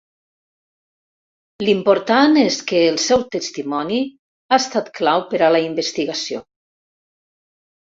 L'important 1.67 2.39
és 2.45 2.57
que 2.71 2.81
el 2.93 2.97
seu 3.05 3.27
testimoni 3.37 4.01
ha 4.11 4.61
estat 4.67 4.91
clau 5.03 5.29
per 5.35 5.43
a 5.43 5.53
la 5.59 5.63
investigació. 5.69 6.45